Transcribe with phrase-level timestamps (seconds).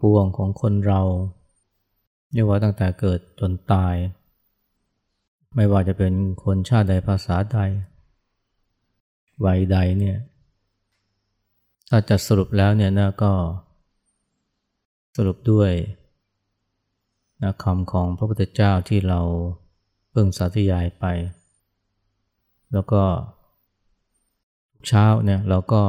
[0.00, 1.00] ปวงของคนเรา
[2.32, 3.94] เรียกว่าตั้งแต่เกิดจนตาย
[5.54, 6.14] ไม่ว่าจะเป็น
[6.44, 7.58] คนชาติใดภาษาใด
[9.44, 10.18] วัยใดเนี่ย
[11.88, 13.32] ถ้าจะสรุปแล้วเนี่ยนะก็
[15.16, 15.72] สรุปด้วย
[17.42, 19.20] นะคำของพระพุทธเจ้าที่เรา
[20.10, 21.04] เพิ่งสาธยายไป
[22.72, 23.02] แล้วก็
[24.86, 25.82] เช้าเนี่ยเราก็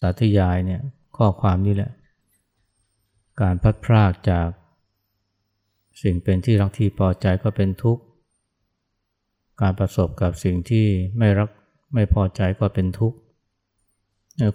[0.00, 0.80] สาธยายเนี่ย
[1.16, 1.90] ข้อความนี้แหละ
[3.42, 4.48] การพัดพรากจาก
[6.02, 8.02] สิ่งเป็นที่รักที่พอใจก็เป็นทุกข์
[9.60, 10.86] การประสบกับสิ่งที่
[11.18, 11.48] ไม่รัก
[11.94, 13.16] ไม่พอใจก็เป็นทุกข์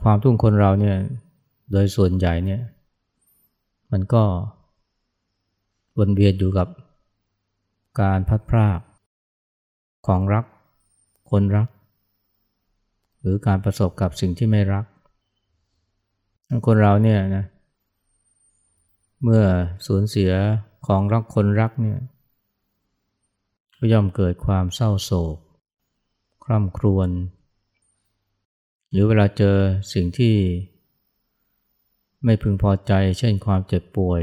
[0.04, 0.98] ความทุกข์คนเราเนี่ย
[1.72, 2.62] โดยส่วนใหญ่เนี่ย
[3.92, 4.24] มันก็
[5.98, 6.68] วนเวียนอยู่กับ
[8.02, 8.80] การพัดพราก
[10.08, 10.46] ของรัก
[11.32, 11.68] คนรัก
[13.22, 14.86] หรือการประสบกับสิ่งที่ไม่รัก
[16.68, 19.46] คนเราเนี่ยนะเเมื่อ
[19.88, 20.32] สูญเสีย
[20.88, 22.00] ของรักคนรักเนี่ย
[23.78, 25.38] ก็ย่อมเกิดความเศร้าโศก
[26.44, 27.10] คร่ำครวญ
[28.92, 29.58] หรือเวลาเจอ
[29.94, 30.36] สิ่งที่
[32.24, 34.22] ไม่พึงพอใจ เช่นความเจ็บป่วย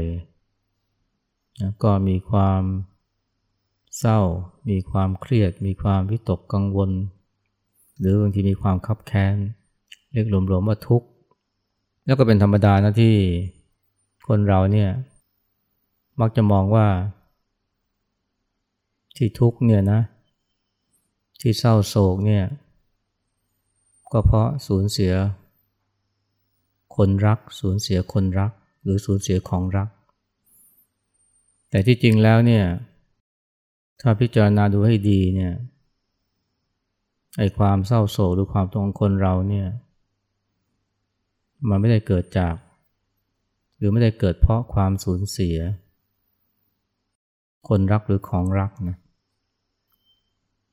[1.61, 2.61] นะก็มีความ
[3.99, 4.19] เศร้า
[4.69, 6.91] มีความเครียด มีความวิตกกังวล
[7.99, 9.35] หรือบางทีมีความคับแค้น
[10.11, 11.07] เรียกรวมๆว่าทุกข์
[12.05, 13.15] แล้วก็เป็นธรรมดานะที่
[14.29, 14.91] คนเราเนี่ย
[16.19, 16.87] มักจะมองว่า
[19.17, 20.01] ที่ทุกข์เนี่ยนะ
[21.41, 22.45] ที่เศร้าโศกเนี่ย
[24.11, 25.13] ก็เพราะสูญเสีย
[26.95, 28.51] คนรัก สูญเสียคนรัก
[28.83, 29.89] หรือสูญเสียของรัก
[31.69, 32.65] แต่ที่จริงแล้วเนี่ย
[34.01, 35.53] ถ้าพิจารณาดูให้ดีเนี่ย
[37.37, 39.67] ไอ้ความเศร้าโศกหรือความตรงคนเราเนี่ย
[41.69, 42.55] มันไม่ได้เกิดจาก
[43.79, 45.57] หรือไม่ได้เกิดเพราะความสูญเสีย
[47.67, 48.97] คนรักหรือของรักนะ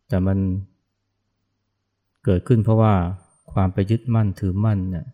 [0.08, 0.38] แต่มัน
[2.24, 2.94] เกิดขึ้นเพราะว่า
[3.52, 5.06] ความไปยึดมั่นถือมั่นนี่ย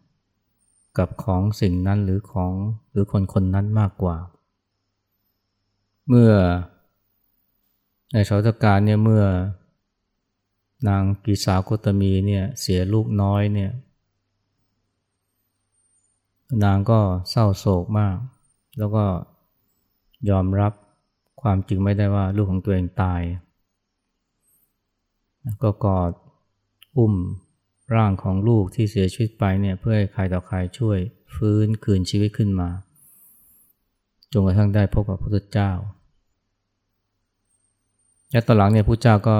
[0.99, 2.53] กับของสิ่งนั้นหรือของ
[2.91, 4.17] หรือคนคนนั้นมากกว่า
[6.09, 6.33] เมื่อ
[8.13, 9.25] ในชาวตการเนี่ยเมื่อ
[10.89, 13.71] นางกีสาโคตมีเนี่ยเสียลูกน้อยเนี่ย
[16.65, 18.17] นางก็เศร้าโศกมาก
[18.79, 19.05] แล้วก็
[20.31, 20.73] ยอมรับ
[21.43, 23.21] ความจริงไม่ได้ว่าลูกของตัวเองตาย
[25.63, 26.11] ก็กอด
[26.97, 27.15] อุ้ม
[27.95, 30.99] ร่างของลูกที่เสียชีวิตไปเนี่ยเพื่อให้ใครต่อใครช่วย
[31.35, 32.69] ฟื้นคืนชีวิตขึ้นมา
[34.33, 35.73] จนกระทั่งได้พบกับพระพุทธเจ้า
[38.31, 39.39] และตอนหลังเนี่ยพระเจ้าก็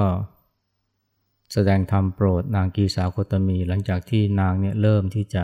[1.53, 5.43] แสดงธรรมโปรดนางกีสาวโคตมี หลังจากที่นางเนี่ยเริ่มที่จะ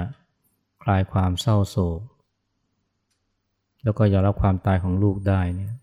[0.83, 2.01] คลายความเศร้าโศก
[3.83, 5.73] แล้วก็ยอมรับความตายของลูกได้เนี่ย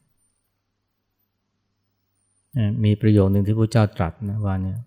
[2.85, 4.79] มีประโยคหนึ่งที่พระเจ้าตรัสนะว่าเนี่ย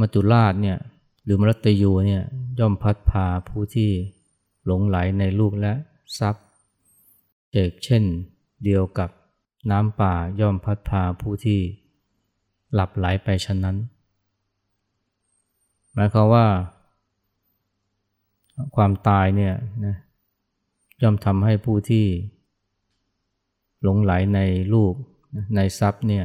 [0.00, 0.78] มัจจุราชเนี่ย
[1.24, 2.22] หรือมรตยูเนี่ย
[2.58, 3.90] ย่อมพัดพาผู้ที่
[4.66, 5.72] หลงไหลในลูกและ
[6.18, 6.46] ทรัพย์
[7.52, 8.04] เอกเช่น
[8.64, 9.10] เดียวกับ
[9.70, 11.60] น้ำป่าย่อมพัดพาผู้ที่
[12.74, 13.76] หลับไหลไปฉะนั้น
[15.92, 16.46] หมายความว่า
[18.76, 19.54] ความตายเนี่ย
[19.84, 19.96] นะ
[21.02, 22.04] ย่อมทำให้ผู้ที่
[23.82, 24.40] หลงไหลใน
[24.74, 24.94] ลูก
[25.56, 26.24] ในทรัพย์เนี่ย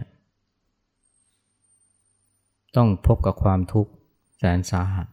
[2.75, 3.91] ต้องพบกับความทุกข์
[4.37, 5.07] แสนสาหัส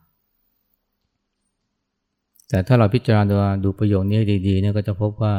[2.49, 5.35] แต่ถ้าเราพิจารณาดูประโยคนี้ดีๆเนี่ยก็จะพบว่า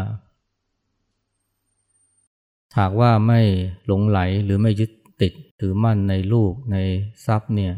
[2.78, 3.42] หากว่าไม่
[3.86, 4.92] หลงไหลหรือไม่ยึด
[5.22, 6.78] ติดถือมั่นในลูกใน
[7.26, 7.74] ทรัพย์เนี่ย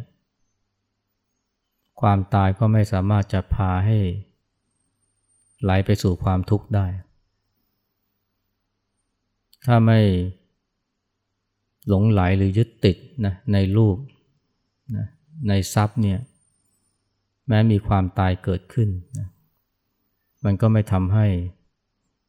[2.04, 4.00] ความตายก็ไม่สามารถจะพาให้
[5.64, 6.88] ไหลไปสู่ความทุกข์ได้
[9.66, 10.00] ถ้าไม่
[11.88, 13.96] หลงไหลหรือยึดติดนะในลูก
[14.96, 15.08] นะ
[15.50, 16.20] ในทรัพย์เนี่ย
[17.48, 18.90] แม้มีความตายเกิดขึ้น
[19.20, 19.28] นะ
[20.46, 21.28] มันก็ไม่ทำให้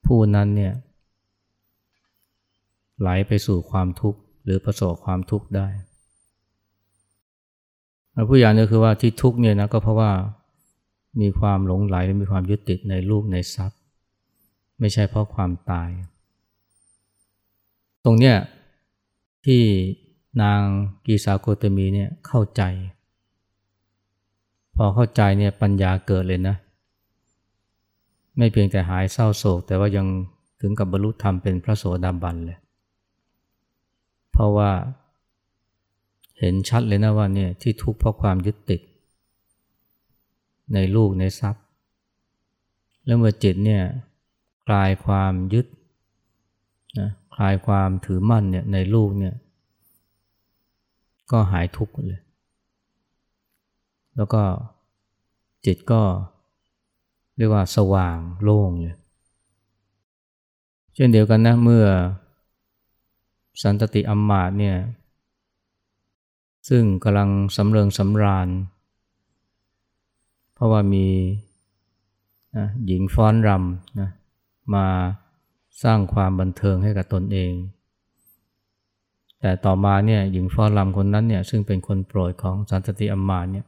[0.06, 0.74] ผู้นั้นเนี่ย
[3.00, 5.68] ไหลไปสู่ความทุกข์หรือประสบความทุกข์ได้
[8.28, 10.10] ผู้อย่านี้คือว่าที่ทุกข์เนี่ยนะก็เพราะว่า
[11.20, 13.80] มีความหลงไหลและมีความยึดติดในลูกในทรัพย์
[14.80, 15.90] ไม่ใช่เพราะความตาย
[18.04, 18.36] ตรงเนี้ย
[19.46, 19.62] ที่
[20.42, 20.60] นาง
[21.06, 22.62] กีสาโคตมีเนี่ยเข้าใจ
[24.76, 26.56] พอเข้าใจเนี่ยปัญญาเกิดเลยนะ
[28.36, 30.06] ไม่เพียงแต่หายเศร้าโศก แต่ว่ายัง
[30.60, 32.58] ถึงกับบรรลุธรรมเป็นพระโสดาบันเลย
[34.32, 34.70] เพราะว่า
[36.38, 38.80] เห็นชัดเลยนะว่าเนี่ยที่ทุกข์เพราะความยึดติด
[40.74, 41.64] ในลูกในทรัพย์
[43.04, 43.82] แล้วเมื่อจิตเนี่ย
[44.66, 45.66] คลายความยึด
[46.98, 49.34] นะคลายความถือมั่นเนี่ยในลูกเนี่ย
[51.30, 52.20] ก็หายทุกข์เลย
[54.16, 54.42] แล้วก็
[55.66, 56.02] จิตก็
[57.36, 58.96] เรียกว่าสว่างโล่งเลย
[60.94, 61.86] เช่นเดียวกันนะเมื่อ
[63.62, 64.76] สันตติอัมมาตเนี่ย
[66.68, 68.48] ซึ่งกำลังสำเริงสำราญ
[70.54, 71.06] เพราะว่ามี
[72.56, 74.10] นะหญิงฟ้อนรำนะ
[74.74, 74.86] มา
[75.82, 77.52] สร้างความบันเทิงให้กับตนเอง
[79.40, 83.66] แต่ต่อมาเนี่ยหญิงฟ้อนรำคนนั้นเนี่ยซึ่งเป็นคนโปรดของสันตติอัมมาเนี่ย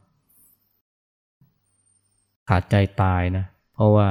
[2.49, 4.09] ขาดใจตายนะเพราะว่า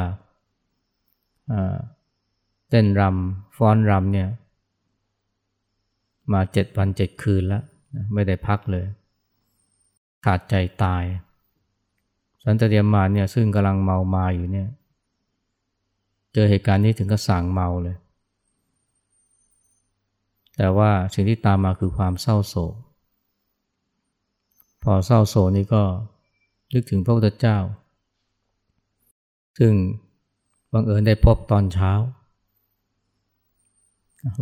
[2.68, 4.28] เต้นรำฟ้อนรำเนี่ย
[6.32, 7.64] มาเจ็ดวันเจ็ดคืนแล้ว
[8.14, 8.84] ไม่ได้พักเลย
[10.24, 11.04] ขาดใจตาย
[12.42, 14.68] สันตเดียมมาเนี่ยซึ่งกำลังเมามาอยู่เนี่ย
[16.32, 17.96] เจอเหตุการณ์นี้ถึงก็สั่งเมาเลย
[20.56, 22.74] แต่ว่าสิ่งที่ตามมาคือความเศร้าโศก
[24.82, 25.82] พอเศร้าโศกนี่ก็
[26.74, 27.58] นึกถึงพระพุทธเจ้า
[29.58, 29.72] ซึ่ง
[30.72, 31.92] บังเอิญได้พบตอนเช้า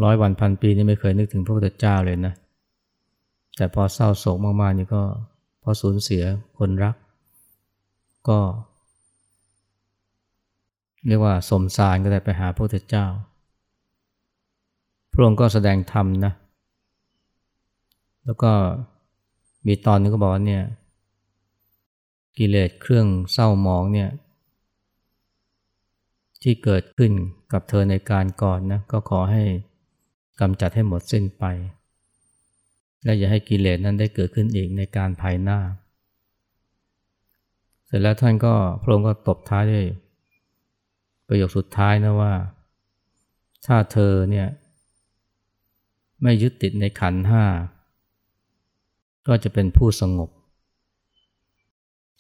[0.05, 2.35] ร้อยวันพันปีนี่ไม่เคยนึกถึงพระพุทธเจ้าเลยนะ
[3.57, 5.03] แต่พอเศร้าโศกมากๆนี่ก็
[5.63, 6.23] พอสูญเสีย
[6.59, 6.97] คนรัก
[8.29, 8.39] ก็
[11.07, 13.07] เรียกว่าสมสารก็ได้ไปหาพระพุทธเจ้า
[15.13, 16.33] พระองค์ก็แสดงธรรมนะ
[18.25, 18.53] แล้วก็
[19.67, 20.65] มีตอนนึงก็บอกว่าเนี่ย
[22.39, 24.11] กิเลสเครื่องเศร้าหมองเนี่ย
[26.43, 27.13] ที่เกิดขึ้น
[27.53, 29.43] กับเธอในการก่อนนะก็ขอให้
[30.41, 31.45] กำจัดให้หมดสิ้นไป
[33.05, 35.59] และอย่าให้กิเลสนั้นได้เกิดขึ้นอีกในการภายหน้า
[37.87, 39.87] เสร็จแล้วท่านก็พระองค์ก็ตบท้ายด้วย
[41.27, 42.33] ประโยคสุดท้ายนะว่า
[43.67, 44.49] ถ้าเธอเนี่ย
[46.23, 47.45] ไม่ยึดติดในขันห้า
[49.27, 50.31] ก็จะเป็นผู้สงบ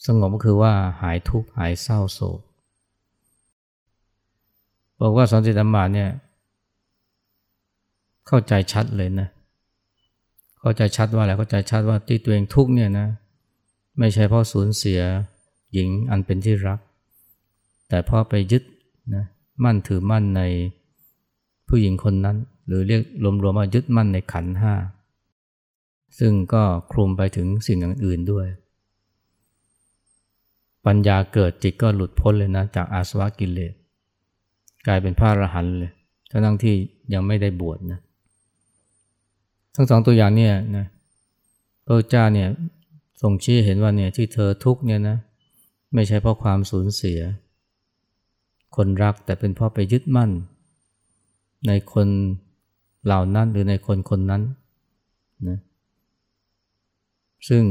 [0.06, 2.40] สงบก็คือว่าหายทุกข์หายเศร้าโศก
[5.00, 6.10] บอกว่าสันติธรรมเนี่ย
[8.26, 9.28] เข้าใจชัดเลยนะ
[10.64, 13.08] เข้าใจชัดว่าอะไรเข้าใจชัดว่าที่ตัวเองทุกเนี่ยนะ
[13.98, 15.00] ไม่ใช่เพราะสูญเสีย
[15.72, 16.78] หญิงอันเป็นที่รัก
[17.88, 18.62] แต่พราะไปยึด
[19.14, 19.24] นะ
[19.64, 20.42] มั่นถือมั่นใน
[21.68, 23.02] ผู้หญิงคนนั้น หรือเรียก
[23.42, 24.74] รวมๆว่ายึดมั่นในขันห้า
[26.18, 26.62] ซึ่งก็
[26.92, 28.46] คลุมไปถึงสิ่งอื่นด้วย
[30.86, 33.74] ปัญญาเกิดจิตก็หลุดพ้นเลยนะจากอาสวะกิเลส
[34.86, 35.92] กลายเป็นพระอรหันต์เลย
[36.30, 36.74] ทั้งที่
[37.12, 38.00] ยังไม่ได้บวชนะ
[39.74, 40.86] ทั้งสองตัวอย่างเนี่ยนะ
[41.84, 42.48] พระเจ้าเนี่ย
[43.22, 45.16] ทรงชี้เห็นว่าเนี่ยที่เธอทุกเนี่ยนะ
[45.94, 47.20] ไม่ใช่เพราะความสูญเสีย
[48.76, 50.30] คนรักแต่เป็นเพราะไปยึดมั่น
[51.66, 52.08] ในคน
[53.04, 54.42] เหล่านั้นหรือในคนคนนั้น
[55.48, 55.58] นะ
[57.48, 57.64] ซึ่ง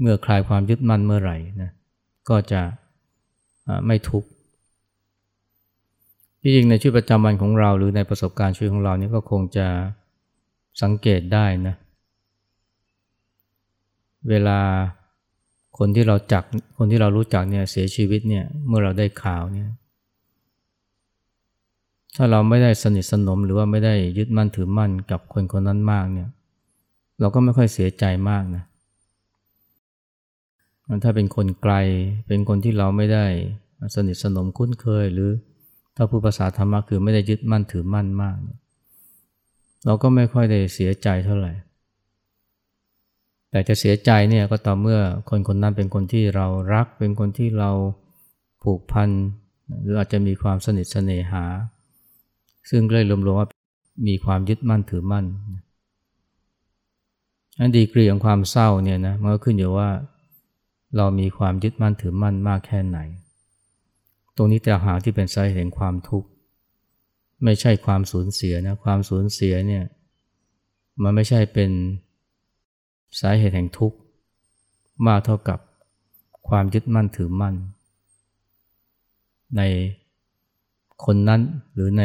[0.00, 1.70] เมื่อคลายความยึดมั่นเมื่อไหร่นะ
[2.28, 2.62] ก็จะ
[3.86, 4.28] ไม่ทุกข์
[6.42, 9.66] ที่จริงในชีวิตประจำวันของเราหรือในประสบการณ์ชีวิตของเรานี่ก็คงจะ
[10.82, 11.74] สังเกตได้นะ
[14.28, 14.58] เวลา
[15.78, 16.44] คนที่เราจัก
[16.78, 19.68] คนที่เรารู้จักเนี่ยเสียชีวิตเนี่ยเมื่อเราได้ข่าวเนี่ย
[22.16, 26.28] ถ้าเราไม่ได้สนิทสนมหรือว่าไม่ได้ยึดมั่นถือมั่นกับคนคนนั้นมากเนี่ย
[27.20, 28.64] เราก็ไม่ค่อยเสียใจมากนะ
[31.04, 31.74] ถ้าเป็นคนไกล
[32.28, 33.26] เป็นคนที่เราไม่ได้
[33.94, 35.30] สนิทสนมคุ้นเคยหรือ
[35.96, 38.58] ถ้าผู้ภาษาธรรมะคือไม่ได้ยึดมั่นถือมั่นมากเนี่ย
[39.84, 41.52] เราก็ไม่ค่อยได้เสียใจเท่าไหร่
[43.50, 47.70] แต่จะเสียใจเนี่ยก็ต่อเมื่อคนคนนั้นเป็นคนที่เรารัก เป็นคนที่เรา
[48.62, 49.10] ผูกพัน
[49.82, 51.44] หรืออาจจะมีความสนิทสเนหา
[52.70, 53.48] ซึ่งเลยรวมๆว่า
[54.08, 55.26] มีความยึดมั่นถือมั่น
[57.58, 59.88] อันดีกรีของความเศร้าเนี่ยนะมันก็ขึ้นอยู่ว่า
[60.96, 62.98] เรามีความยึดมั่นถือมั่นมากแค่ไหน
[64.36, 66.28] ตรงนี้แต่หาที่เป็นสาเหตุแห่งความทุกข์
[67.44, 69.84] ไม่ใช่ความสูญเสียนะความสูญเสียเนี่ย
[71.02, 71.70] มันไม่ใช่เป็น
[73.20, 73.98] สาเหตุแห่งทุกข์
[75.06, 75.58] มากเท่ากับ
[76.48, 77.54] ความยึดมั่นถือมั่น
[79.56, 79.62] ใน
[81.04, 81.40] คนนั้น
[81.74, 82.02] หรือใน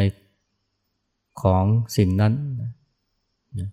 [1.41, 1.63] ของ
[1.97, 3.69] สิ่งนั้นนะ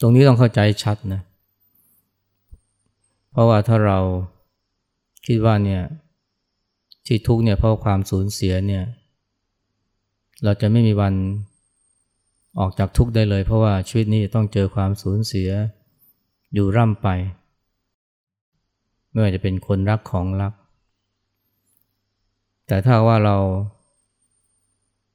[0.00, 1.20] ตรงนี้ต้องเข้าใจชัดนะ
[3.30, 3.98] เพราะว่าถ้าเรา
[5.26, 5.82] คิดว่าเนี่ย
[7.06, 8.84] ที่ทุกเนี่ยเพราะความสูญเสียเนี่ย
[10.44, 11.14] เราจะไม่มีวัน
[12.58, 15.50] ออกจากทุกข์ได้เลย เพราะว่าชีวิตนี้ต้องเจอความสูญเสีย
[16.54, 17.08] อยู่ร่ำไป
[19.10, 20.52] ไม่ว่าจะเป็นคนรักของรัก
[22.66, 23.36] แต่ถ้าว่าเรา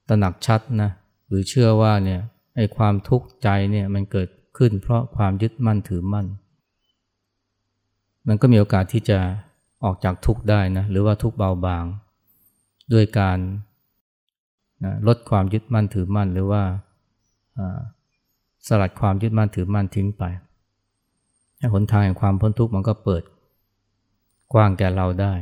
[0.07, 0.89] ตระหนักชัดนะ
[1.27, 2.21] หรือเชื่อว่าเนี่ย
[2.55, 6.27] ไอ้ความทุกข์ใจเนี่ยมันเกิดขึ้นเพราะความยึดมั่นถือมั่น
[8.27, 9.19] มันก็มีโอกาสที่จะ
[9.83, 11.85] ออกจากทุกข์ได้นะหรือว่าทุกข์เบาบาง
[12.93, 13.37] ด้วยการ
[14.83, 16.63] นะลดความยึดมั่นถือมั่นหรือว่า
[18.67, 20.23] สลัดความยึดมั่นถือมั่นทิ้งไป
[21.73, 23.23] หนทางแห่งความพ้นทุกข์มันก็เปิด
[24.53, 25.33] กว้างแก่เราได้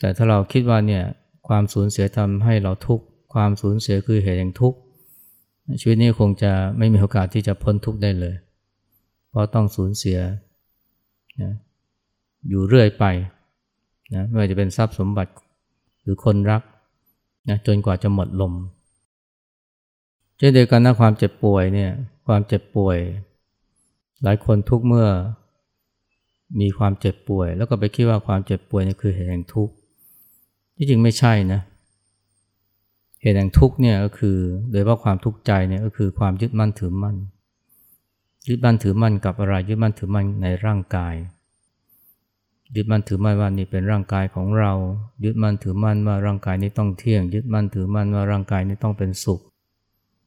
[0.00, 1.02] แต่ถ้าเราคิดว่าเนี่ย
[1.48, 4.78] ความสูญเสียทำให้เราทุกข์ความสูญเสียคือเหตุแห่งทุกข์
[5.80, 8.34] ชีวิตนี้คงจะไม่มีโอกาสที่จะพ้นทุกข์ได้เลย
[9.28, 10.18] เพราะต้องสูญเสีย
[11.42, 11.52] นะ
[12.48, 13.04] อยู่เรื่อยไป
[14.14, 15.32] นะไม่ว่าจะเป็นทรัพย์สมบัติ
[16.02, 16.62] หรือคนรัก
[17.48, 18.52] นะจนกว่าจะหมดลม
[20.38, 21.90] เช่นเดียวกันนะความเจ็บป่วยเนี่ย
[22.26, 22.98] ความเจ็บป่วย
[24.22, 25.08] หลายคนทุกเมื่อ
[26.60, 29.74] มีความเจ็บป่วย แล้วก็ไปคิดว่าความเจ็บป่วยนี่คือเหตุแห่งทุกข์
[30.76, 31.60] ที่จริงไม่ใช่นะ
[33.22, 34.36] เหตุแห่งทุกข์เนี่ยก็คือ
[34.70, 37.16] โดยว่าความทุกข์ใจเนี่ยก็คือความยึดมั่นถือมั่น
[38.48, 41.14] ยึดมั่นถือมั่นกับอะไรยึดมั่นถือมั่นในร่างกาย
[42.76, 44.72] ยึดมั่นถือมั่นว่านี่เป็นร่างกายของเรา
[45.24, 49.40] ยึดมั่นถือมั่นว่าร่างกายนี้ต้องเที่ยง ยึดมั่นถือมั่นว่าร่างกายนี้ต้องเป็นสุข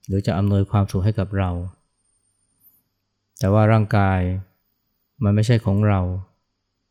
[0.08, 1.51] หรือจะอำนวยความสุขให้กับเรา
[3.39, 4.20] แต่ว่าร่างกาย
[5.24, 6.01] มันไม่ใช่ของเรา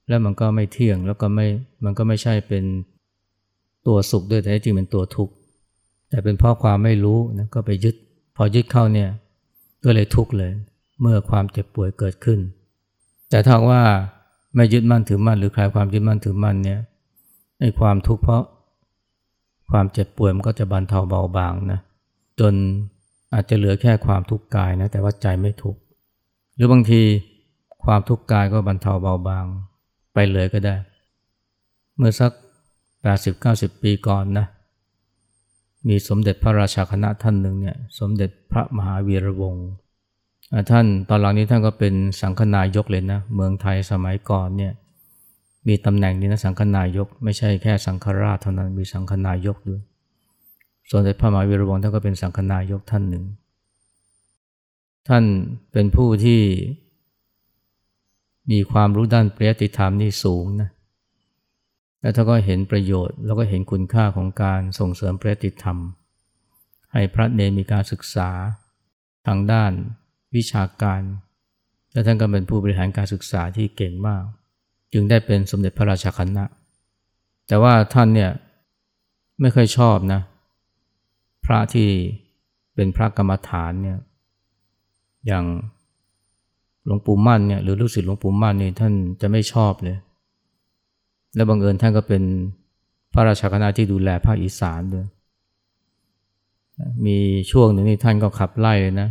[0.09, 1.47] และมันก็ไม่เที่ยงแล้วก็ไม่
[1.85, 2.65] มันก็ไม่ใช่เป็น
[3.87, 5.35] ตัวสุขด้วยแต่จริงเป็นตัวทุกข์
[6.11, 7.95] แต่เป็นเพราะความไม่รู้นะก็ไปยึด
[8.37, 9.11] พอยึดเข้าเนี่ย
[9.85, 10.53] ก็เลยทุกข์เลย
[11.01, 12.39] เมื่อความเจ็บป่วยเกิดขึ้น
[13.31, 13.83] แต่ถ้าว่า
[14.57, 16.81] ไม่ยึดมั่นถือมั่นหรือคลายความยึดมั่นถือมั่นเนี่ย
[17.61, 18.43] ไอ้ความทุกข์เพราะ
[19.71, 21.81] ความเจ็บป่วยมันก็จะบรรเทาเบาบางนะ
[22.41, 22.55] จน
[23.35, 25.81] อาจจะเหลือแค่ความทุกข์กายนะแต่ว่าใจไม่ทุกข์
[26.55, 27.03] หรือบางที
[27.85, 29.45] ความทุกข์กายก็บรรเทาเบาบาง
[30.15, 30.75] ไปเลยก็ได้
[31.97, 32.33] เมื่อสัก
[33.07, 34.47] 80-90 ปีก่อนนะ
[35.89, 39.67] มีสมเด็จพระราชาคณะท่านหนึ่งเนี่ยสมเด็จพระมหาวีระวงศ์
[40.71, 44.73] ท่านตอนหลังนี้ท่านก็เป็นสังฆนายกเลยนะ เมืองไทยสมัยก่อนเนี่ย
[45.69, 49.81] มีตำแหน่งนี้นะสังฆนายก ไม่ใช่แค่สังฆราชเท่านั้นมีสังฆนายกด้วย
[50.91, 53.25] สมเด็จพระมหาวีระวงศ์ท่านก็เป็นสังฆนายกท่านหนึ่ง
[55.09, 55.25] ท่าน
[55.73, 56.41] เป็นผู้ที่
[58.51, 60.71] มีความรู้ด้านปริยติธรรมนี่สูงนะ
[62.01, 65.79] แล้วท่านก็เห็นประโยชน์ แล้วก็เห็นคุณค่าของการส่งเสริมปริยติธรรม
[66.93, 68.31] ให้พระเนรมีการศึกษา
[69.27, 69.73] ทางด้าน
[70.35, 71.01] วิชาการ
[71.93, 74.23] และท่านก็เป็นผู้บริหารการศึกษาที่เก่งมาก
[74.93, 76.45] จึงได้เป็นสมเด็จพระราชาคณะ
[77.49, 78.31] แต่ว่าท่านเนี่ย
[79.41, 80.21] ไม่เคยชอบนะ
[81.47, 81.89] พระที่
[82.75, 83.99] เป็นพระกรรมฐานเนี่ย
[85.27, 85.45] อย่าง
[86.85, 89.97] หลวงปู่มั่นเนี่ยหรือลูกศิษย์หลวงปู่มั่นนี่ท่านจะไม่ชอบเลย
[91.35, 92.23] และบังเอิญท่านก็เป็น
[93.13, 95.07] พระราชาคณะที่ดูแลภาคอีสานด้วย
[97.07, 97.19] มี
[97.51, 99.09] ช่วงหนึ่งนี่ท่านก็ขับไล่เลยนะ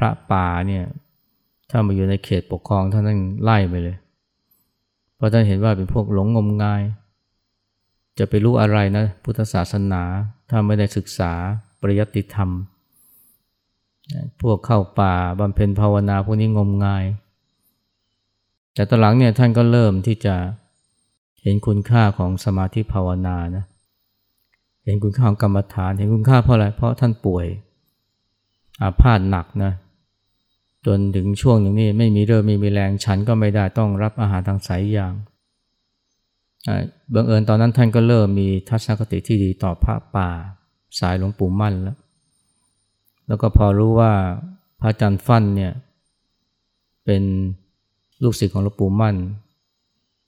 [0.00, 0.84] พระป่าเนี่ย
[1.70, 3.96] ถ้ามาอยู่ในเขตปกครองท่านท่านไล่ไปเลย
[5.16, 6.82] เพราะท่านเห็นว่าเป็นพวกหลงงมงาย
[8.18, 10.02] จะไปรู้อะไรนะ พุทธศาสนา
[10.50, 11.32] ถ้าไม่ได้ศึกษา
[11.80, 12.50] ปริยัติธรรม
[14.40, 17.04] พวกเข้าป่าบำเพ็ญภาวนาพวกนี้งมงาย
[18.74, 20.34] แต่ตอนหลังเนี่ยท่านก็เริ่มที่จะ
[21.42, 23.64] เห็นคุณค่าของสมาธิภาวนานะ
[24.84, 27.46] เห็นคุณค่าของกรรมฐาน เห็นคุณค่าเพราะอะไร เพราะท่านป่วย
[28.82, 29.72] อาพาธหนักนะ
[30.86, 35.14] จนถึงช่วงหนึ่งนี่ไม่มีเริ่มไม่มีแรงฉันก็ไม่ได้ต้องรับอาหารทางสายยาง
[37.14, 40.28] บังเอิญตอนนั้นท่านก็เริ่มมีทัศนคติที่ดีต่อพระป่า
[41.00, 41.96] สายหลวงปู่มั่นแล้ว
[43.28, 44.12] แล้วก็พอรู้ว่า
[44.80, 45.72] พระอาจารย์ฟั่นเนี่ย
[47.04, 47.22] เป็น
[48.22, 49.16] ลูกศิษย์ของหลวงปู่มั่น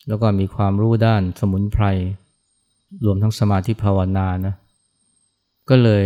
[0.09, 1.85] แล้วก็มีความรู้ด้านสมุนไพร
[3.05, 4.55] รวมทั้งสมาธิภาวนานะ
[5.71, 6.05] ก็เลย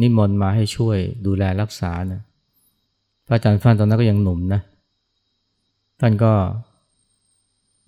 [0.00, 2.22] นิมนต์มาให้ช่วยดูแลรักษานะ
[3.30, 4.60] ระอาจารย์ฟันตอนนั้นก็ยังหนุ่มนะ
[6.00, 6.32] ท่านก็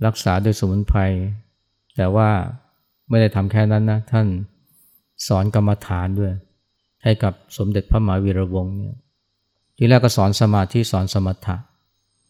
[0.07, 1.01] รักษาด้วยสมุนไพร
[1.97, 2.29] แต่ว่า
[3.09, 4.27] ไม่ได้ทำแค่นั้นนะ ท่าน
[5.27, 6.33] สอนกรรมฐานด้วย
[7.05, 8.97] ให้กับสมเด็จพระมหาวีระวงศ์เนี่ย
[9.77, 11.57] ทีแรกก็สอนสมาธิสอนสมถะ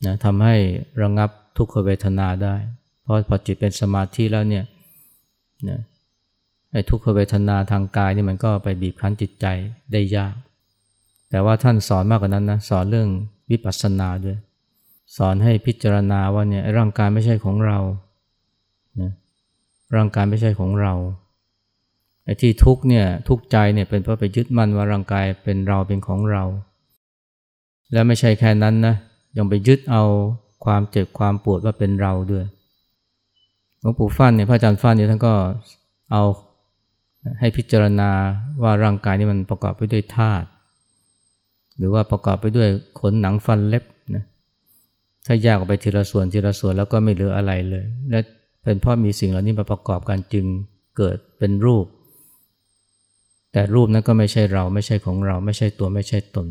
[0.07, 0.57] นะทำให้
[1.03, 2.55] ระงงับทุกขเวทนาได้
[3.03, 4.65] เพราะพอจิตเป็นสมาธิแล้วเนี่ย
[5.69, 5.81] นะ
[6.73, 9.47] ไอ้ทุกขเวทนาทางกายนี่มันก็ไปบีบคั้นจิตใจ
[9.93, 10.35] ได้ยาก
[11.33, 13.09] แต่ว่าท่านสอนมากกว่านั้นนะสอนเรื่อง
[13.51, 14.37] วิปัสสนาด้วย
[15.17, 17.79] สอนให้พิจารณาว่าเนี่ยร่างกายไม่ใช่ของเรา
[19.01, 19.11] นะ
[19.97, 20.95] ร่างกายไม่ใช่ของเรา
[22.25, 26.45] ไอ้ที่ทุกเนี่ยทุกใจเนี่ยเป็นเพราะไปยึดมั่นว่าร่างกายเป็นเราเป็นของเรา
[27.93, 28.95] แล้วไม่ใช่แค่นั้นนะ
[29.37, 30.05] ยังไปยึดเอา
[30.65, 32.45] ความเจ็บความปวดว่าเป็นเราด้วย
[33.81, 35.35] หลวงปู่ฟั่นเนี่ยพระอาจารย์ฟั่นเนี่ยท่านก็
[36.13, 36.23] เอา
[37.41, 38.11] ให้พิจารณา
[38.63, 40.47] ว่าร่างกายนี้มันประกอบไปด้วยธาตุ
[41.79, 42.69] หรือว่าประกอบไปด้วย
[43.01, 44.25] ขนหนังฟันเล็บนะ
[45.27, 48.19] ถ้าแยกออกไปทีละส่วนทีละส่วนแล้วก็ไม่เหลืออะไรเลย และ
[48.65, 50.47] เป็นเพราะมีสิ่งเหล่านี้มาประกอบกันจึง
[50.97, 51.87] เกิดเป็นรูป
[53.53, 56.49] แต่รูปนั้นก็ไม่ใช่เราไม่ใช่ของเราไม่ใช่ตัวไม่ใช่ตน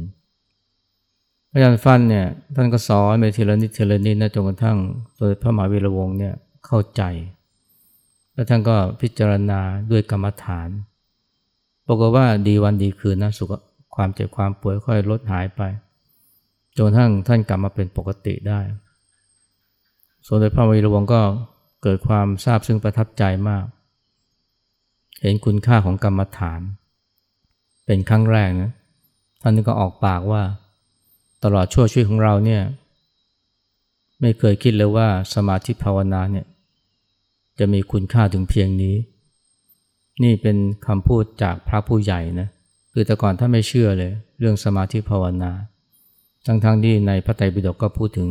[1.51, 2.25] อาจารย์ฟันเนี่ย
[2.56, 4.78] ท่านก็สอนไปทีละนิดทีละนิดนะจนกระทั่ง
[5.18, 6.34] ตัวพระมหาวีระวงศ์เนี่ย
[6.66, 7.01] เข้าใจ
[8.34, 9.60] แล้วท่านก็พิจารณา
[9.92, 10.70] ด้วยกรรมฐาน
[11.88, 13.51] บอกว่าดีวันดีคืนนะสุข
[13.95, 15.62] ความเจ็บความป่วยค่อยลดหายไป
[16.77, 18.60] จนทั้งท่านกลับมาเป็นปกติได้
[20.27, 21.21] สมเด็จพระวีรวงก็
[21.83, 23.65] เกิดความทราบซึ่งประทับใจมาก
[25.21, 26.62] เห็นคุณค่าของกรรมฐาน
[27.86, 28.71] เป็นครั้งแรกนะ
[29.41, 30.43] ท่านก็ออกปากว่า
[31.43, 32.62] ตลอดชั่วชีวิตของเราเนี่ย
[34.21, 36.45] ไม่เคยคิดเลยว่าสมาธิภาวนาเนี่ย
[37.60, 38.95] จะมีคุณค่าถึงเพียงนี้
[40.24, 40.57] นี่เป็น
[40.88, 42.48] คำพูดจากพระผู้ใหญ่นะ
[42.93, 45.51] คือแต่ก่อนท่านไม่เชื่อเลย เรื่องสมาธิภาวนา
[46.45, 48.29] ทั้งๆทที่ในพระไตรปิฎกก็พูดถึง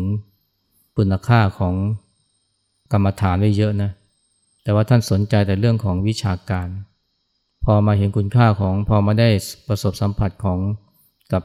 [0.97, 1.75] คุณค่าของ
[2.93, 3.91] กรรมฐานไว้เยอะนะ
[4.63, 6.69] แต่ว่าท่านสนใจแต่เรื่องของวิชาการ
[7.65, 9.29] พอมาเห็นคุณค่าของพอมาได้
[9.69, 10.59] ประสบสัมผัสของ
[11.33, 11.43] กับ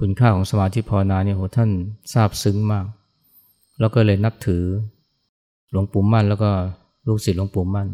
[0.00, 1.70] คุณค่าของสมาธิภาวนาเนี่ยโหท่าน
[2.12, 2.86] ซาบซึ้งมาก
[3.80, 4.64] แล้วก็เลยนับถือ
[5.70, 6.50] หลวงปู่มั่นแล้วก็
[7.08, 7.88] ลูกศิษย์หลวงปู่มั่น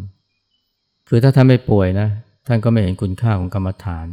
[1.08, 2.08] คือถ้าท่านไม่ป่วยนะ
[2.46, 4.06] ท่านก็ไม่เห็นคุณค่าของกรรมฐาน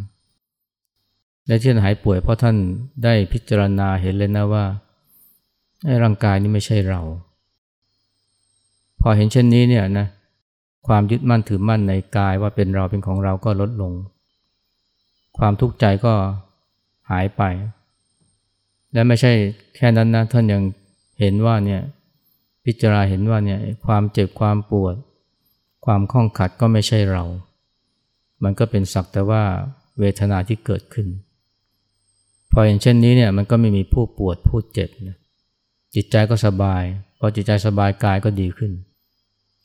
[1.47, 2.55] และที่ท่านหายป่วยเพราะท่าน
[3.03, 4.65] ได้พิจารณาเห็นเลยนะว่า
[6.03, 7.01] ร่างกายนี้ไม่ใช่เรา
[9.01, 10.07] พอเห็นเช่นนี้เนี่ยนะ
[10.87, 13.93] ความยึดมั่นถือมั่นในกายว่าเป็นเราเป็นของเราก็ลดลง
[15.37, 16.13] ความทุกข์ใจก็
[17.11, 17.43] หายไป
[18.93, 19.31] และไม่ใช่
[19.75, 20.61] แค่นั้นนะท่านยัง
[21.19, 21.81] เห็นว่าเนี่ย
[22.65, 24.95] พิจารณาเห็นว่าเนี่ยความเจ็บความปวด
[25.85, 27.23] ความข้องขัดก็ไม่ใช่เรา
[28.43, 29.43] มันก็เป็นสักแต่ว่า
[29.99, 31.07] เวทนาที่เกิดขึ้น
[32.55, 35.17] พอเห็นเช่นนี้เนี่ยมันก็ไม่มีผู้ปวดผู้เจ็บนะ
[35.95, 36.83] จิตใจก็สบาย
[37.19, 38.71] พอจิตใจสบายกายก็ดีขึ้น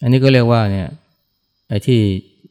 [0.02, 0.88] อันนี้ก็เรียกว่าเนี่ย
[1.68, 2.00] ไอ้ที่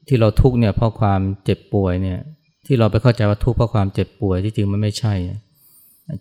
[0.08, 2.20] ที่เราทุกเนี่ยเพราะความเจ็บป่วยเนี่ย
[2.66, 5.14] ที่เราไปเข้าใจว่าทุกข์เพราะความเจ็บป่วยที่จริงมันไม่ใช่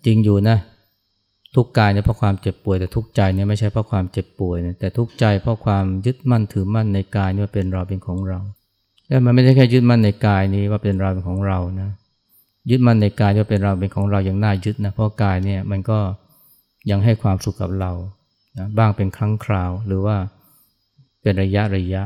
[0.05, 0.57] จริงอยู่นะ
[1.55, 8.39] ทุกกายเนี่ยเพราะความเจ็บป่วยแต่ทุกใจเนี่ยไม่ใช่เพราะความเจ็บป่วยนะแต่ทุกใจเพราะความยึดมั่นถือมั่นในกายนี่ว่าเป็นเราเป็นของเรา
[9.07, 11.89] แล้วมันไม่ใช่แค่ยึดมั่นในกายนี้ว่าเป็นเราเป็นของเรานะ
[12.69, 15.99] ยึดมั่นในกายว่าเป็นเราเป็นของเราอย่างน่ายึดนะเพราะกายเนี่ยมันก็
[16.89, 17.91] ยังให้ความสุขกับเรา
[18.57, 20.17] นะบ้างเป็นครั้งคราวหรือว่า
[21.21, 22.03] เป็นระยะระยะ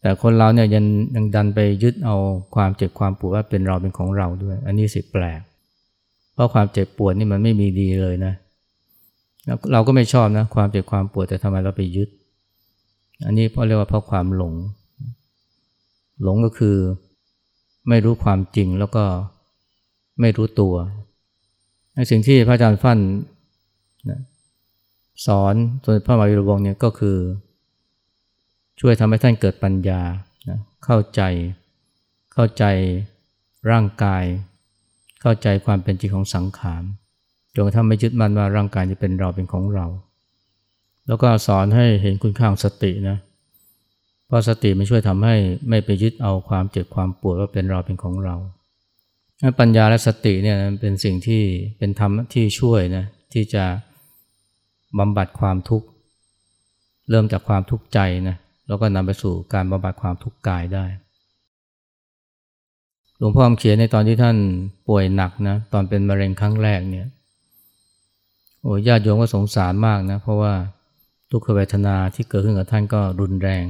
[0.00, 0.84] แต่คนเราเนี่ยยัง
[1.16, 2.16] ยังดันไปยึดเอา
[2.54, 5.40] ความเจ็บความปวดว่าเป็นเราเป็นของเราด้วย อันนี้สิแปลก
[6.34, 8.34] เพราะความเจ็บปวดนี่มันไม่มีดีเลยนะ
[9.72, 12.08] เราก็ไม่ชอบนะความเจ็บความปวดแต่ทำไมเราไปยึด
[13.26, 14.54] อันนี้เพราะเรียกว่าเพราะความหลง
[16.22, 16.76] หลงก็คือ
[17.88, 19.04] ไม่รู้ความจริงแล้วก็
[20.20, 20.74] ไม่รู้ตัว
[22.10, 22.98] สิ่งที่พระอาจารย์ฟั่น
[24.10, 24.20] นะ
[25.26, 27.18] สอนส่วนพระมหาวิรวงศ์เนี่ยก็คือ
[28.80, 30.00] ช่วยทำให้ท่านเกิดปัญญา
[30.48, 31.22] นะเข้าใจ
[32.32, 32.64] เข้าใจ
[33.70, 34.24] ร่างกาย
[35.20, 36.82] เข้าใจความเป็นจริงของสังขาร
[37.54, 39.86] จนกระทั่งไม่ยึดมั่นว่าร่างกายจะเป็นเราเป็นของเรา
[41.06, 43.16] แล้วก็สอนให้เห็นคุณค่าของสตินะ
[44.26, 45.34] เพราะสติมันช่วยทำให้
[45.68, 48.36] ไม่ไปยึดเอาความเจ็บความปวดว่าเป็นเราเป็นของเรา
[49.60, 51.42] ปัญญาและสติเนี่ยเป็นสิ่งที่
[51.78, 53.64] เป็นธรรมที่ช่วยนะที่จะ
[54.98, 55.86] บำบัดความทุกข์
[57.10, 58.36] เริ่มจากความทุกข์ใจนะ
[58.68, 60.84] แล้วก็นำไปสู่การบำบัดความทุกข์กายได้
[63.18, 64.36] หลวงพ่อเขียนในตอนที่ท่าน
[64.88, 67.06] ป่วยหนักนะตอนเป็นมะเร็งครั้งแรกเนี่ย
[68.60, 70.52] โอ้ญาติโยมก็สงสารมากนะเพราะว่า
[71.30, 73.64] ทุกขเวทนาที่เกิดขึ้นกับท่านก็รุนแรง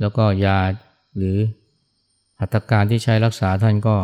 [0.00, 0.58] แล้วก็ยา
[1.16, 1.36] หรือ
[2.40, 3.96] หัตถการที่ใช้รักษาท่านก็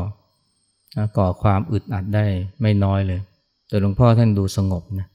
[1.16, 2.26] ก่อความอึดอัดได้
[2.60, 3.20] ไม่น้อยเลย
[3.68, 5.06] แต่หลวงพ่อท่านดูสงบนะ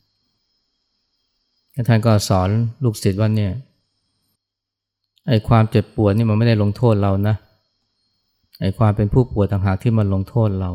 [1.87, 2.49] ท่านก็สอน
[2.83, 3.51] ลูกศิษย์ว่าเนี่ย
[5.27, 7.35] ไอ้ความเจ็บปวดนี่มันไม่ได้ลงโทษเรานะ
[8.61, 10.71] ไอ้ความเป็นผู้ป่วยต่างหากที่มันลงโทษเรา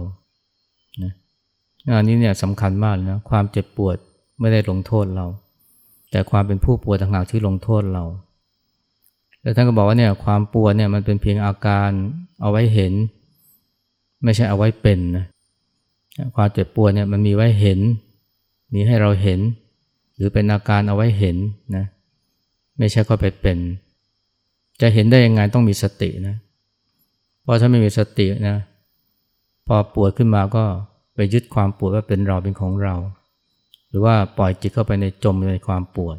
[1.02, 1.12] นะ
[1.96, 3.96] อันนี้เนี่ยสำคัญมากนะความเจ็บปวด
[4.40, 5.26] ไม่ได้ลงโทษเรา
[6.10, 8.04] แต่ความเป็นผู้ป่วยต่างหากที่ลงโทษเรา
[9.40, 11.90] แล้วท่านก็บอกว่าเนี่ยความปวดเนี่ยมันเป็นเพียงอาการ
[12.40, 12.92] เอาไว้เห็น
[14.24, 15.24] ไม่ใช่เอาไว้เป็นนะ
[16.36, 17.80] ความเจ็บปวดเนี่ยมันมีไว้เห็น
[18.74, 19.40] มีให้เราเห็น
[20.14, 21.36] หรือเป็นอาการเอาไว้เห็น
[21.76, 21.84] นะ
[22.78, 23.58] ไม่ใช่ก็ไปเป็น
[24.80, 26.36] จะเห็นได้ยังไงต้องมีสตินะ
[27.42, 28.56] เพราะถ้าไม่มีสตินะ
[29.66, 30.64] พอปวดขึ้นมาก็
[31.14, 32.94] ไปยึดความปวดว่าเป็นเราเป็นของเรา
[33.88, 36.16] หรือว่าปล่อยจิตเข้าไปในจมในความปวด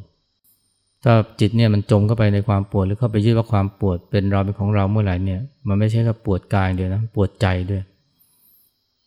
[1.03, 7.81] ถ้าจิตเนี่ยมันจมเข้าไปในความปวด หรือเข้าไปยึดว่าความปวดเป็นเราเป็นของเราเมื่อไหร่เนี่ยมันไม่ใช่แค่ปวดกายเดียวนะปวดใจด้วย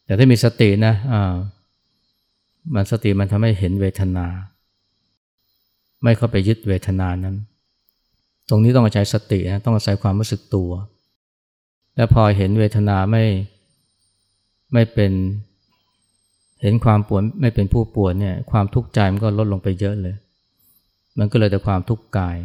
[0.09, 1.35] แต่ถ้ามีสตินะอ่า
[2.75, 4.27] มันสติมันทำให้เห็นเวทนา
[6.03, 7.37] ไม่เข้าไปยึดเวทนานั้น
[8.49, 10.71] ตรงนี้ต้องอาศัยสตินะต้องอาศัยความรู้สึกตัว
[11.97, 13.25] และพอเห็นเวทนาไม่
[14.73, 15.12] ไม่เป็น
[16.62, 20.16] เห็นความปวดไม่เป็นผู้ปวดเนี่ยความทุกข์ใจมันก็ลดลงไปเยอะเลย
[21.18, 22.37] มันก็เลยแต่ความทุกข์กาย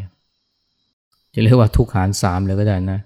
[1.34, 3.00] จะเรียกว่าทุกข์หารสามเลยก็ได้นะ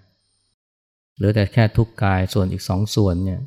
[1.18, 3.40] หรือแต่แค่ทุกข์กายส่วนอีกสองส่วนเนี่ย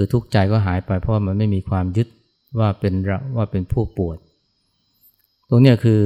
[0.00, 2.08] คือทุกข์ใจก็หายไปเพราะมันไม่มีความยึด
[2.58, 2.94] ว่าเป็น
[3.36, 4.18] ว่าเป็นผู้ปวด
[5.48, 6.02] ตรงนี้คือ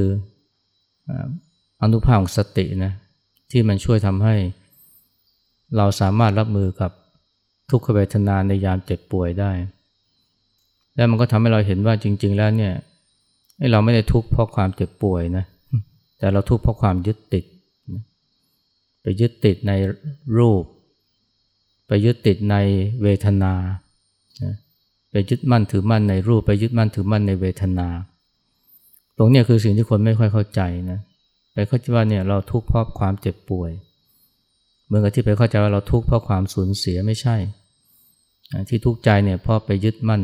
[1.82, 2.92] อนุภาพของสตินะ
[3.50, 4.36] ที่มันช่วยทำให้
[5.76, 6.90] เราสามารถรับมือกับ
[7.70, 9.50] ทุกขเวทนาในยามเจ็บป่วยได้
[10.94, 12.74] แล้วมันก็ทำให้เราเห็นว่าจริง ๆ แล้วเนี่ย
[13.72, 15.44] เราไม่ได้ทุกข์เพราะความเจ็บป่วยนะ
[16.18, 17.44] แต่เราทุกข์เพราะความยึดติด
[19.02, 19.72] ไปยึดติดใน
[20.38, 20.64] รูป
[21.86, 22.56] ไปยึดติดใน
[23.02, 23.54] เวทนา
[25.10, 27.88] ไปยึดมั่นถือมั่นในรูปไปยึดมั่นถือมั่นในเวทนา
[29.18, 30.98] ตรงนี้คือสิ่งที่คนไม่ค่อยเข้าใจนะ
[31.52, 33.70] ไปเข้าใจว่าเนี่ยเราทุกข์เพราะความเจ็บป่วย
[34.86, 37.36] เหมือนกับที่ไปเข้าใจว่าเราทุกข์เพราะความสูญเสียไม่ใช่
[38.68, 40.22] ที่ทุกข์ใจเนี่ยเพราะไปยึดมั่น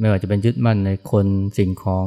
[0.00, 1.26] ไม่ว่าจะเป็นยึดมั่นในคน
[1.58, 2.06] สิ่งของ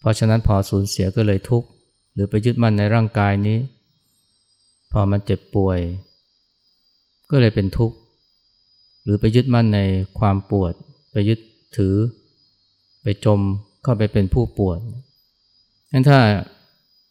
[0.00, 1.68] เพราะฉะนั้นพอสูญเสียก็เลยทุกข์
[2.12, 3.58] หรือไปยึดมั่นในร่างกายนี้
[4.92, 5.78] พอมันเจ็บป่วย
[7.30, 7.96] ก็เลยเป็นทุกข์
[9.04, 9.80] หรือไปยึดมั่นใน
[10.18, 10.72] ความปวด
[11.12, 11.38] ไปยึด
[11.76, 11.94] ถือ
[13.02, 13.40] ไปจม
[13.82, 14.78] เข้าไปเป็นผู้ปวด
[15.92, 16.18] งั้นถ้า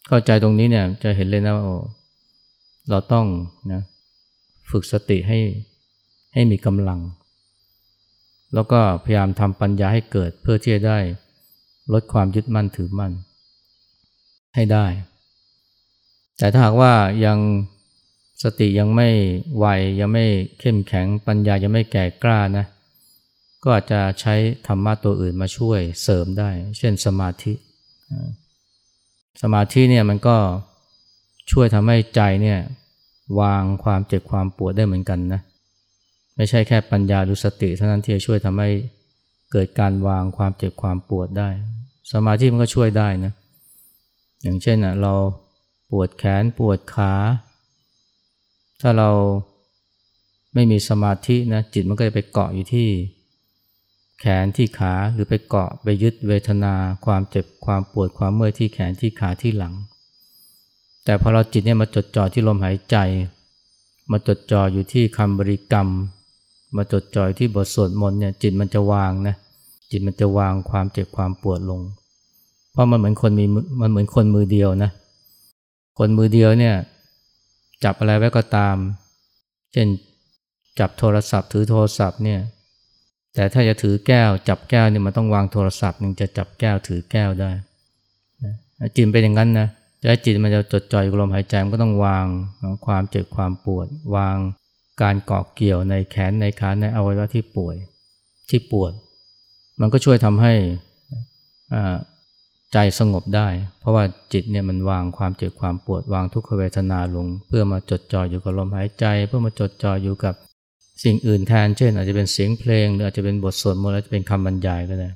[0.07, 1.65] เข้าใจตรงนี้เนี่ยจะเห็นเลยนะว่า
[2.89, 3.25] เราต้อง
[3.71, 3.81] นะ
[4.71, 5.39] ฝึกสติให้
[6.33, 6.99] ให้มีกำลัง
[8.53, 10.99] แล้วก็พยายามทำปัญญาให้เกิดเพื่อที่จะได้
[11.93, 13.11] ลดความยึดมั่นถือมั่น
[14.55, 14.85] ให้ได้
[16.37, 16.93] แต่ถ้าหากว่า
[17.25, 17.37] ยัง
[18.43, 19.09] สติยังไม่
[19.57, 19.65] ไว
[19.99, 20.25] ยังไม่
[20.59, 22.65] เข้มแข็งปัญญายังไม่แก่กล้านะ
[23.63, 24.35] ก็อาจจะใช้
[24.67, 27.53] ธรรมะตัวอื่นมาช่วยเสริมได้ เช่นสมาธิ
[29.41, 30.37] สมาธิเนี่ยมันก็
[31.51, 32.59] ช่วยทำให้ใจเนี่ย
[33.39, 35.41] วางความเจ็บความปวดได้เหมือนกันนะ
[36.35, 38.69] ไม่ใช่แค่ปัญญาหรือสติเท่านั้นที่จะช่วยทำให้
[39.51, 41.49] เกิดการวางความเจ็บความปวดได้
[42.11, 43.33] สมาธิมันก็ช่วยได้นะ
[44.41, 45.13] อย่างเช่นอะเรา
[45.91, 47.13] ปวดแขนปวดขา
[48.81, 49.09] ถ้าเรา
[50.53, 52.89] ไม่มีสมาธินะจิตมันก็จะไปเกาะอยู่ที่
[54.19, 56.73] แขนที่ขาหรือไปเกาะไปยึดเวทนา
[57.05, 59.73] ความเจ็บความปวดความเมื่อยที่แขนที่ขาที่หลัง
[61.05, 62.95] แต่พอเราจิตเนี่ยมาจดจ่อที่ลมหายใจ
[64.11, 65.87] มาจดจ่ออยู่ที่คำบริกรรม
[66.75, 69.35] มาจดจ่อที่บทสวดมนต์เนี่ยจิตมันจะวางนะ
[69.91, 71.81] จิตมันจะวางความเจ็บความปวดลง
[72.71, 73.45] เพราะมันเหมือนคนมี
[73.81, 74.91] มันเหมือนคนมือเดียวนะ
[75.97, 76.75] คนมือเดียวเนี่ย
[77.83, 78.75] จับอะไรไว้ก็ตาม
[79.73, 79.87] เช่น
[80.79, 82.39] จับโทรศัพท์ ถือโทรศัพท์เนี่ย
[83.33, 87.51] แต่ถ้าจะถือแก้ว จับแก้วเนี่ยมันต้องวางโทรศัพท์นึงจะจับแก้วถือแก้วได้
[88.95, 89.67] จิตเป็นอย่างนั้นนะ
[90.01, 92.25] จะให้จิตมันจะจดจ่อยลมหายใจมันก็ต้องวาง
[92.85, 94.37] ความเจ็บความปวด วาง
[95.01, 97.75] การเกาะเกี่ยวในแขนในขาในอวัยวะที่ป่วย
[98.49, 98.91] ที่ปวด
[99.81, 100.53] มันก็ช่วยทำให้
[102.73, 103.47] ใจสงบได้
[103.79, 110.33] เพราะว่าจิตเนี่ยมันวางความเจ็บความปวดวางทุกขเวทนาลง เพื่อมาจดจ่ออยู่กับลมหายใจ เพื่อมาจดจ่ออยู่กับ
[111.03, 115.09] สิ่งอื่นแทน เช่น อาจจะเป็นเสียงเพลง หรืออาจจะเป็นบทสวดมนต์อาจจะเป็นคำบรรยายก็ได้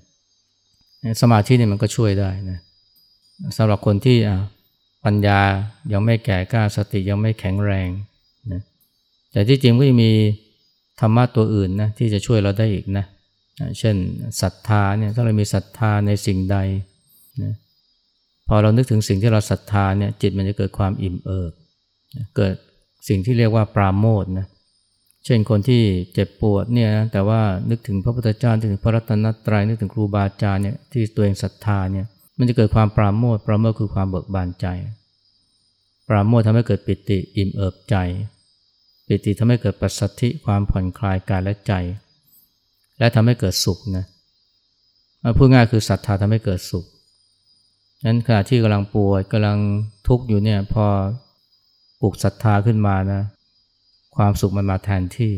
[1.21, 2.59] สมาธินี่มันก็ช่วยได้นะ
[3.57, 4.17] สำหรับคนที่
[5.05, 5.39] ปัญญา
[5.93, 7.89] ยังไม่แก่กล้าสติยังไม่แข็งแรง
[8.51, 8.61] นะ
[9.31, 10.11] แต่ที่จริงก็ยังมี
[10.99, 13.05] ธรรมะตัวอื่นนะที่จะช่วยเราได้อีกนะ
[13.79, 13.95] เช่น
[14.41, 16.57] ศรัทธาเนี่ยถ้าเรามีศรัทธาในสิ่งใด
[17.43, 17.53] นะ
[18.47, 21.51] พอเรานึกถึงสิ่งที่เราศรัทธาเนี่ยจิตมันจะเกิดความอิ่มเอิบ
[22.37, 22.53] เกิด
[23.07, 24.47] สิ่งที่เรียกว่าปราโมทนะ
[25.25, 25.81] เช่นคนที่
[26.13, 32.05] เจ็บปวดเนี่ยนะแต่ว่านึกถึงพระพุทธเจ้านึกถึงพระรัตนตรัยนึกถึงครูบาอาจารย์เนี่ยที่ตัวเองศรัทธาเนี่ย
[32.37, 34.65] มันจะเกิดความปราโมทปราโมทคือความเบิกบานใจ
[36.09, 37.95] ปราโมททำให้เกิดปิติอิ่มเอิบใจ
[39.07, 41.73] ปิติทำให้เกิดปัสสัทธิความผ่อนคลายกายและใจ
[42.99, 44.05] และทำให้เกิดสุขนะ
[45.37, 46.85] พูดง่ายคือศรัทธาทำให้เกิดสุข
[48.05, 49.57] นั้นขณะที่กำลังป่วยกำลัง
[50.07, 50.85] ทุกข์อยู่เนี่ยพอ
[52.01, 53.21] ปลุกศรัทธาขึ้นมานะ
[54.15, 55.33] ความสุขมันมาแทนที่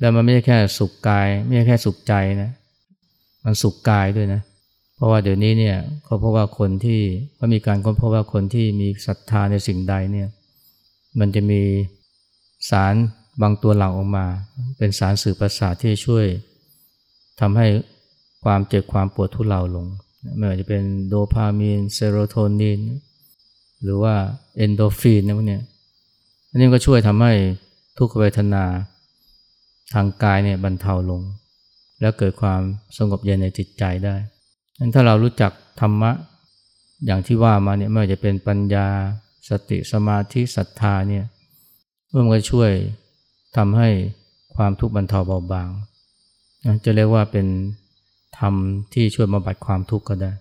[0.00, 2.50] แล้วมันไม่ใช่แค่สุขกาย ไม่ใช่แค่สุขใจนะ
[3.44, 4.40] มันสุขกายด้วยนะ
[4.96, 7.00] เพราะว่าเดี๋ยวนี้เนี่ยเขาพบว่าคนที่
[7.34, 10.28] เขามีการค้นพบว่าคนที่มีศรัทธาในสิ่งใดเนี่ย
[11.18, 11.62] มันจะมี
[12.70, 12.94] สาร
[13.42, 14.26] บางตัวหลั่งออกมา
[14.78, 16.26] เป็นสารสื่อประสาทที่ช่วย
[17.40, 17.66] ทำให้
[18.44, 19.86] ความเจ็บความปวดทุเลาลง
[20.36, 22.80] ไม่ว่าจะเป็นโดพามีนเซโรโทนิน
[23.82, 24.14] หรือว่า
[24.56, 25.60] เอนโดฟินนะพวกนี้
[26.50, 27.32] อันนี้ก็ช่วยทำให้
[27.98, 28.64] ทุกขเวทนา
[29.94, 31.20] ทางกายเนี่ยบรรเทาลง
[32.00, 32.60] แล้วเกิดความ
[32.96, 34.14] สงบเย็นในจิตใจได้
[34.78, 36.10] งั้นถ้าเรารู้จักธรรมะ
[37.06, 38.86] อย่างที่ว่ามาเนี่ยไม่ว่าจะเป็นปัญญา
[39.48, 41.24] สติสมาธิศรัทธาเนี่ย
[42.12, 42.70] มันก็ช่วย
[43.56, 43.88] ทำให้
[44.56, 45.68] ความทุกข์บรรเทาเบาบาง
[46.84, 47.46] จะเรียกว่าเป็น
[48.46, 48.54] รม
[48.92, 50.32] ที่ช่วยบำบัดความทุกข์ก็ได้